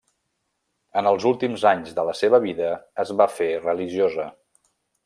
[1.01, 2.73] En els últims anys de la seva vida
[3.05, 4.31] es va fer religiosa.